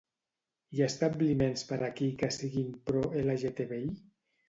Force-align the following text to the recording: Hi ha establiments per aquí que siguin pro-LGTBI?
Hi 0.77 0.81
ha 0.81 0.87
establiments 0.91 1.67
per 1.73 1.79
aquí 1.91 2.09
que 2.25 2.33
siguin 2.41 2.75
pro-LGTBI? 2.91 3.97